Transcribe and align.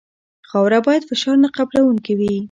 خاوره 0.49 0.79
باید 0.85 1.07
فشار 1.09 1.35
نه 1.43 1.49
قبلوونکې 1.57 2.13
وي 2.17 2.33